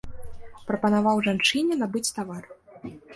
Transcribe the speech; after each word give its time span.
Прапанаваў 0.69 1.21
жанчыне 1.27 1.77
набыць 1.83 2.09
тавар. 2.17 2.43